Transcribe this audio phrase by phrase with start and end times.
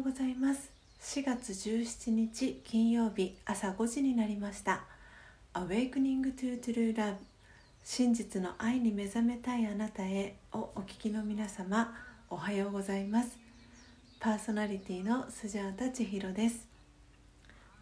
[0.00, 0.70] うございます。
[1.02, 4.84] 4月17日金曜日朝5時になりました。
[5.52, 7.16] Awakening to True Love
[7.84, 11.94] 真実の愛に目覚めたいあなたへをお聞きの皆様
[12.30, 13.38] おはようございます。
[14.20, 16.66] パーソナリティのスジャータ千尋です。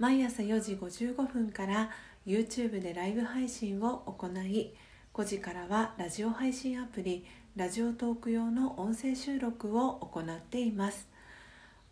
[0.00, 1.90] 毎朝4時55分から
[2.26, 4.74] YouTube でライブ配信を行い
[5.14, 7.24] 5時からはラジオ配信アプリ
[7.54, 11.17] ラジオトーク用の音声収録を行っています。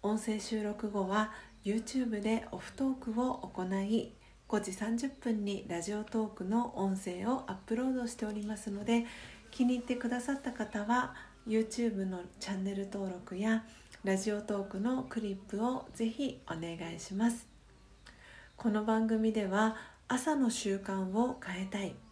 [0.06, 1.32] 音声収録後は
[1.64, 4.12] YouTube でオフトークを行い
[4.48, 9.04] 5時30分にラジオトークの音声をアップロードしておりますので
[9.50, 11.16] 気に入ってくださった方は
[11.48, 13.64] YouTube のチャンネル登録や
[14.04, 17.48] ラジオトークのクリップをぜひお願いします。
[18.56, 19.74] この番組では
[20.06, 22.05] 朝の習慣を変えたい。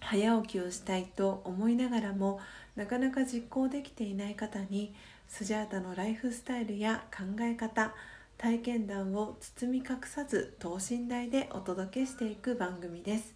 [0.00, 2.40] 早起きをしたいと思いながらも
[2.76, 4.94] なかなか実行できていない方に
[5.28, 7.94] スジャータのライフスタイルや考え方
[8.38, 13.34] 体験談を包み隠さず等身大でお届けしていく番組です。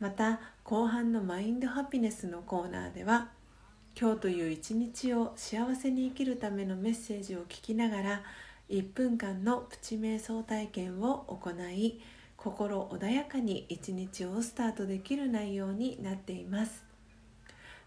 [0.00, 3.28] また後半のマインドハピネスのコーナーでは
[3.98, 8.22] 今日という一日を幸せに生きるためのメッセージを聞きながら
[8.70, 12.00] 1分間のプチ瞑想体験を行い
[12.44, 16.84] 心穏やかに一日をスタートできる内容になっています。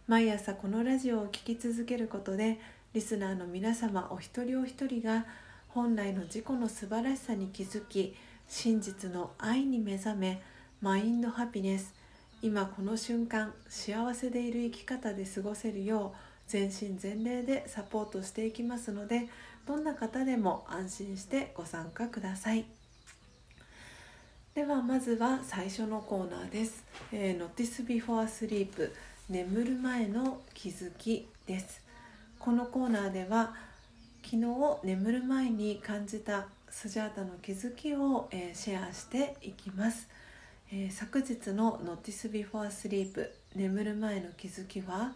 [0.08, 2.60] 毎朝このラジオを聴き続けることで
[2.92, 5.28] リスナーの皆様お一人お一人が
[5.68, 8.16] 本来の自己の素晴らしさに気づき
[8.48, 10.42] 真実の愛に目覚め
[10.82, 11.94] マインドハピネス
[12.42, 19.28] 今この瞬間幸せでいる生き方で過ごせるよう全身全霊でサポートしていきますので
[19.68, 22.77] どんな方でも安心してご参加ください。
[24.58, 28.92] ではまずは最初のコーナーです「えー、Notice Before Sleep
[29.30, 31.84] 眠る前の気づき」です。
[32.40, 33.54] このコーナーでは
[34.24, 40.08] 昨日眠る前に感じたスジャータの気づきを、えー、シェアしていきます、
[40.72, 45.14] えー、昨日の Notice Before Sleep 眠る前の気づきは？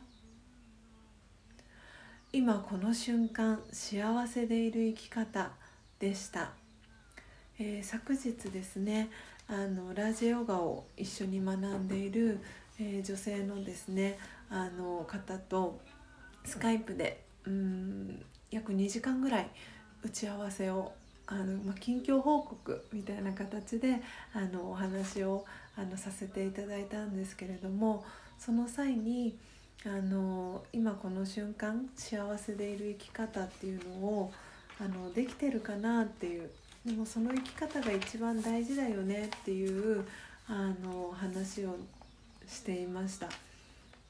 [2.31, 5.51] 今この瞬間幸せでいる生き方
[5.97, 6.51] でした、
[7.57, 9.09] えー、昨日ですね
[9.51, 12.39] あのラージヨガを一緒に学んでいる、
[12.79, 14.17] えー、女性のですね
[14.49, 15.81] あの方と
[16.45, 19.49] スカイプでうん約2時間ぐらい
[20.03, 20.93] 打ち合わせを
[21.27, 24.01] あの、まあ、近況報告みたいな形で
[24.33, 25.45] あのお話を
[25.75, 28.05] あのさせていただいたんですけれども
[28.39, 29.37] その際に
[29.85, 34.31] あの今この瞬間幸せでいる生き方っていうのを
[34.79, 36.49] あのできてるかなっていう
[36.85, 40.03] でもその生き方が一番大事だよねっていう
[40.47, 41.75] あの話を
[42.47, 43.29] していました。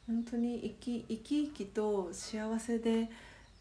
[0.07, 3.09] 本当に生き生き生きと幸せで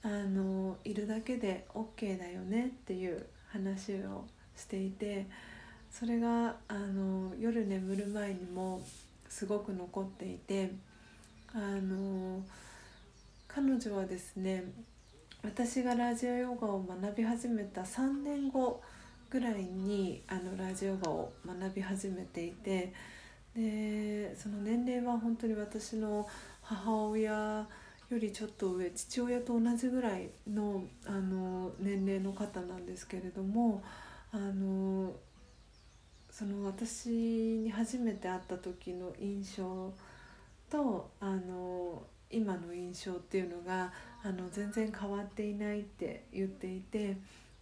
[0.03, 4.25] あのいるだけで OK だよねっていう話を
[4.57, 5.27] していて
[5.91, 8.81] それがあの夜眠る前にも
[9.29, 10.73] すごく残っていて
[11.53, 12.43] あの
[13.47, 14.65] 彼女はですね
[15.43, 18.81] 私がラジオヨガを学び始めた3年後
[19.31, 22.93] ぐらいにあのラジオヨガを学び始めていて
[23.55, 26.29] でその年齢は本当に私の
[26.63, 27.67] 母親
[28.11, 33.85] よりちょっと上父親と同じぐらいのあの年齢の方なんですけれども
[34.33, 35.13] あの
[36.29, 39.93] その私に初めて会った時の印象
[40.69, 43.93] とあの今の印象っていうのが
[44.25, 47.17] あの全然変わっていないって言っていて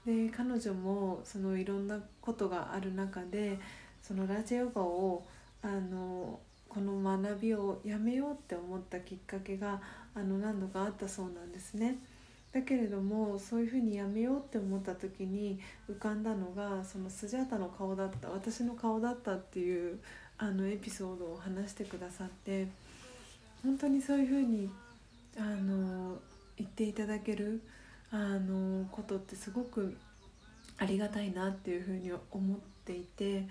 [0.09, 3.59] で彼女もそのいろんなことがある中で
[4.03, 5.23] そのラジオガを
[5.61, 9.83] あのこの学びをやめようって思ったきっかけが
[10.15, 11.99] あの何度かあったそうなんですね。
[12.53, 15.61] だけれどもそういうふうにやめようって思った時に
[15.91, 19.99] 浮かんだのがそのスジャータの顔だった私の顔だったっていう
[20.39, 22.67] あのエピソードを話してくださって
[23.63, 24.71] 本当にそういうふうに
[25.37, 26.17] あの
[26.57, 27.61] 言っていただける
[28.11, 29.97] あのことってすごく
[30.79, 33.47] ありがたいなっていうふうに思っていて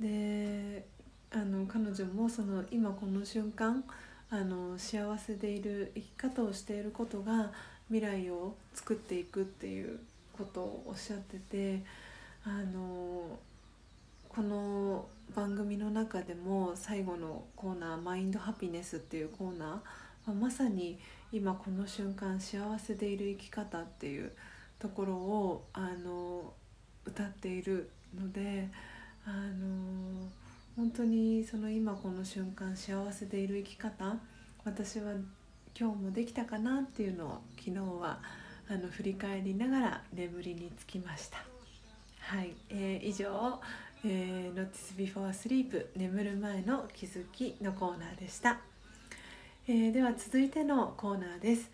[0.00, 0.84] で
[1.32, 3.84] あの彼女もその今この瞬間
[4.30, 7.50] あの幸せでいる生き方をしていることが
[7.88, 9.98] 未来を作っていくっていう
[10.38, 11.82] ことをおっしゃってて
[12.44, 13.38] あの
[14.28, 19.78] この番組の中でも最後のコーナー「マインドハピネス」っていうコーナー
[20.26, 20.98] まさに
[21.32, 24.32] 今この瞬間幸せでいる生き方っていう
[24.78, 26.52] ところをあの
[27.04, 28.68] 歌っているので
[29.24, 30.28] あの
[30.76, 34.16] 本当にその今この瞬間幸せでいる生き方
[34.64, 35.12] 私は
[35.78, 38.20] 今日もできたかなっていうのを昨日は
[38.68, 41.38] あの振り返りながら眠りにつきました。
[42.20, 43.60] はい、えー、以上、
[44.04, 48.60] えー、Notice Before Sleep 眠る前の気づきのコーナーでした、
[49.68, 51.70] えー、では続いてのコーナーです。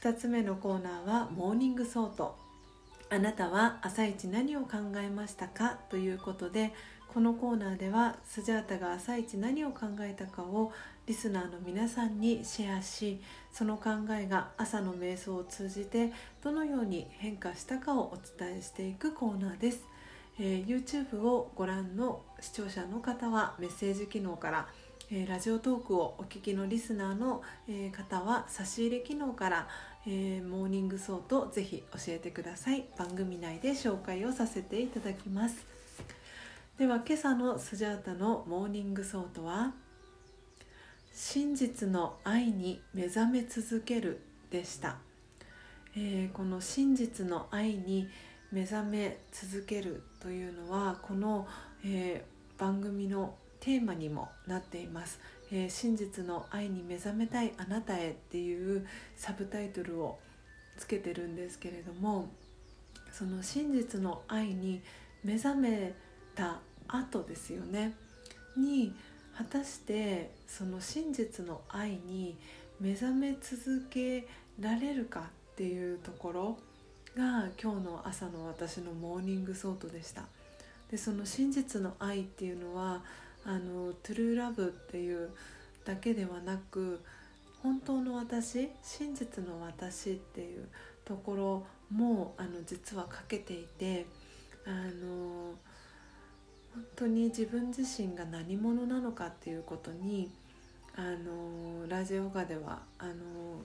[0.00, 2.36] 2つ目のコーナーは Morning Thought。
[3.10, 6.72] あなたは朝一何を考えましたかということで
[7.12, 10.72] このコーナーではスジャータが朝一何を考えたかを
[11.06, 13.20] リスナーの皆さんにシェアし
[13.52, 19.84] その考えが朝の瞑想を通じてどのように変化したかをお伝えしていくコーナーです、
[20.40, 24.68] えー、YouTube をご覧の視聴者の方はメッセージ機能から
[25.16, 29.68] 「え、ラジオトークをお聞きのリスナーの、え、方は差し入れ機能から、
[30.08, 32.84] え、 Morning Thought ぜひ教えてください。
[32.98, 35.64] 番組内で紹介をさせていただきます。
[36.78, 39.74] では今朝のスジャータの Morning Thought は
[41.12, 44.20] 真実の愛に目覚め続ける
[44.50, 44.96] でした、
[45.94, 48.08] えー、この真実の愛に
[48.50, 51.46] 目覚め続けるというのはこの、
[51.84, 55.18] えー、番組のテーマにもなっています、
[55.50, 60.18] えー、真実の愛に目覚めたいあなたへっていうサブタイトルを
[60.76, 62.28] つけてるんですけれども
[63.10, 64.82] その真実の愛に
[65.22, 65.94] 目覚め
[66.34, 66.58] た
[66.88, 67.94] 後ですよね。
[68.56, 68.92] に
[69.34, 72.36] 果たしてその真実の愛に
[72.80, 74.26] 目覚め続け
[74.60, 76.58] られるかっていうところ
[77.16, 80.24] が今日の朝の私の morning thought でした。
[80.90, 83.02] でその真実の愛っていうのは
[83.46, 85.30] あの true love っていう
[85.84, 87.00] だけではなく
[87.62, 90.68] 本当の私真実の私っていう
[91.04, 94.06] ところもあの実はかけていて
[94.66, 95.54] あの
[96.74, 100.30] 本当に自分自身が何者なのかっていうことに
[100.96, 103.12] あのラジオガではあの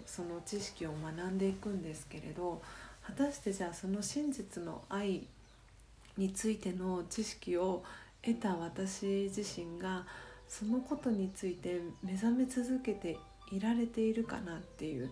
[0.06, 2.62] その知識を学んでいくんですけれど
[3.06, 5.24] 果たしてじゃあその真実の愛
[6.18, 7.84] についての知識を
[8.24, 10.06] 得た私自身が
[10.48, 13.18] そのことについて目覚め続けて
[13.52, 15.12] いられているかなっていう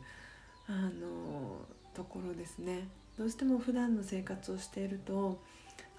[0.68, 1.62] あの
[1.94, 2.88] ところですね。
[3.18, 5.42] どうしても普段の生活をしていると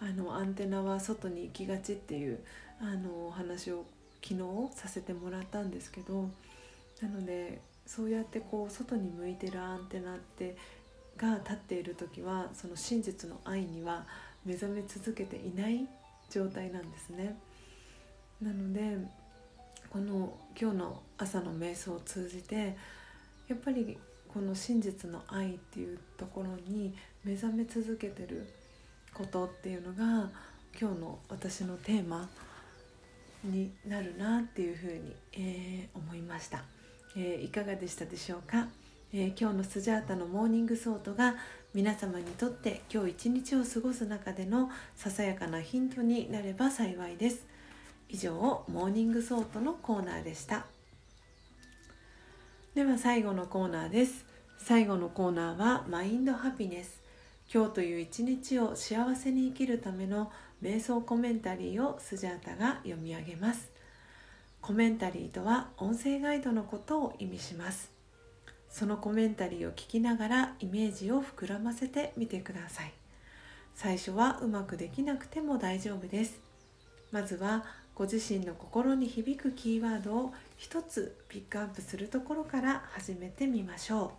[0.00, 2.38] あのアンテナは外に行きがちっていう
[2.80, 3.84] あのお話を
[4.22, 4.40] 昨日
[4.76, 6.28] させてもらったんですけど
[7.02, 10.56] なのでそうやってこう外に向いてるアンテナって
[11.16, 14.06] が立っている時はその真実の愛には
[14.44, 15.88] 目覚め続けていない
[16.30, 17.36] 状態なんですね。
[18.42, 18.96] なので
[19.90, 22.76] この今日の朝の瞑想を通じて
[23.48, 23.98] やっぱり
[24.28, 26.94] この真実の愛っていうところに
[27.24, 28.46] 目覚め続けてる
[29.14, 30.30] ことっていうのが
[30.78, 32.28] 今日の私のテーマ
[33.42, 36.62] になるなっていうふうに、えー、思いました、
[37.16, 38.68] えー、いかがでしたでしょうか、
[39.10, 41.34] え、今日のスジャータの morning thought が
[41.72, 47.46] 皆様にとって今日一日を過ごす中でのささやかなヒントになれば幸いです。
[48.10, 48.34] 以上
[48.68, 50.66] morning thought のコーナーでした。
[52.74, 54.26] では最後のコーナーです。
[54.58, 57.00] 最後のコーナーは mind happiness。
[57.50, 60.30] 今日という一日を幸せに生きるための
[60.62, 63.70] 瞑想コメンタリーをスジャータが読み上げます。
[64.60, 67.97] コメンタリーとは音声ガイドのことを意味します。
[68.70, 72.92] そのコメンタリーを聞きながらイメージを膨らませてみてください。
[73.74, 76.40] 最初はうまくできなくても大丈夫です。
[77.10, 84.10] まずはご自身の心に響くキーワードを一つピックアップするところから始めてみましょう。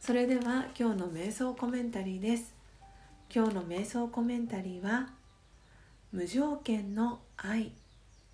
[0.00, 2.54] それでは今日の瞑想コメンタリーです。
[3.34, 5.10] 今日の瞑想コメンタリーは
[6.12, 7.72] 無条件の愛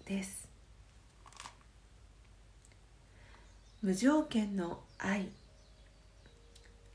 [0.06, 0.43] です。
[3.84, 5.28] 無条件の愛。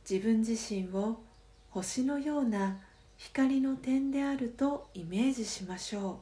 [0.10, 1.22] 自分自身を
[1.69, 2.77] 星のような
[3.15, 6.22] 光の点であるとイメージしましょ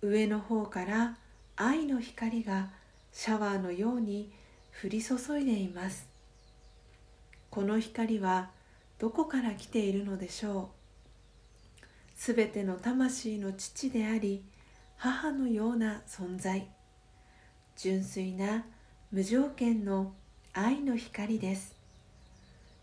[0.00, 0.08] う。
[0.08, 1.18] 上の方から
[1.54, 2.70] 愛の光が
[3.12, 4.32] シャワーのように
[4.82, 6.08] 降り注いでいます。
[7.50, 8.48] この光は
[8.98, 10.70] どこから来ているのでしょ
[11.82, 11.84] う。
[12.16, 14.42] すべての魂の父であり
[14.96, 16.66] 母のような存在。
[17.76, 18.64] 純粋な
[19.14, 20.12] 無条件の
[20.52, 21.76] 愛の光です。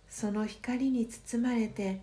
[0.09, 1.99] その光に包まれて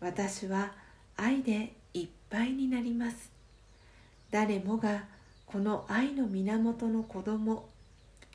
[0.00, 0.72] 私は
[1.16, 3.30] 愛でいっぱいになります。
[4.32, 5.04] 誰もが
[5.46, 7.68] この愛の源の子供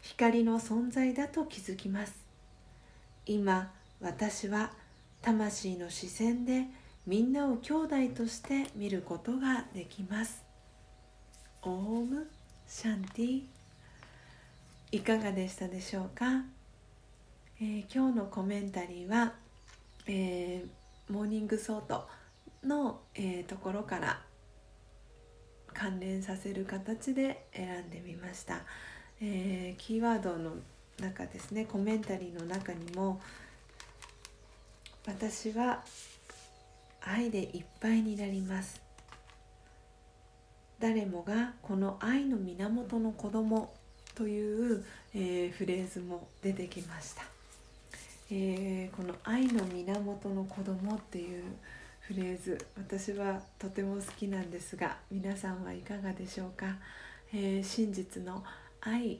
[0.01, 2.15] 光の存在だと気づきます。
[3.25, 4.71] 今私は
[5.21, 6.67] 魂の視線で
[7.05, 10.41] みんなを兄弟として見ることができます。
[11.63, 12.29] Om
[12.65, 13.52] Shanti。
[14.93, 16.43] いかがでしたでしょうか、
[17.59, 19.33] えー、今日のコメンタリーは、
[20.05, 22.07] えー、 morning thought
[22.63, 24.21] の、えー、ところから
[25.73, 28.61] 関連させる形で選んでみました、
[29.19, 30.57] え、キーワードの
[30.99, 33.19] 中ですねコメンタリーの中にも
[35.07, 35.83] 「私は
[37.01, 38.79] 愛でいっぱいになります」
[40.77, 43.73] 誰もがこの愛の源の子供
[44.15, 44.83] という、
[45.15, 47.23] えー、フレーズも出てきました、
[48.31, 51.43] えー、この愛の源の子供っていう
[52.01, 56.65] フレーズ私はとても好きなんですが皆さんはいかがでしょうか、
[57.33, 58.43] えー、真実の
[58.81, 59.19] 愛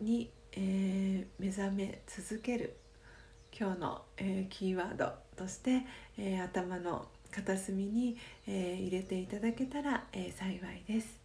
[0.00, 2.76] に、えー、目覚め続ける
[3.56, 5.82] 今日の、えー、キーワードとして、
[6.18, 8.16] え頭の片隅に、
[8.48, 11.23] え入れていただけたら、え幸いです。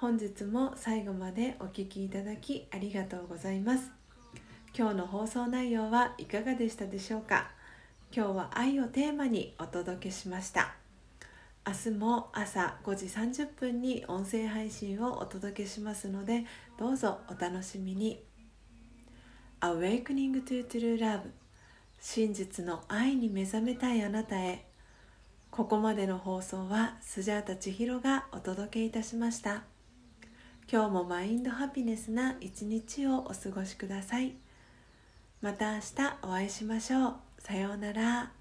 [0.00, 3.90] 本日も最後までお聴きいただきありがとうございます。
[4.74, 7.50] 今日の放送内容はいかがでしたでしょうか？
[8.10, 10.72] 今日は愛をテーマにお届けしました。
[11.66, 16.46] 明日も朝5時30分に音声配信をお届けしますので
[16.78, 18.24] どうぞお楽しみに。
[19.60, 21.24] Awakening to True Love
[22.00, 24.64] 真実の愛に目覚めたいあなたへ。
[25.50, 29.64] ここまでの放送はスジャータ千尋がお届けいたしました。
[30.72, 34.34] 今日もマインドハピネスな一日をお過ごしください
[35.40, 35.84] また明日
[36.22, 38.39] お会いしましょうさようなら。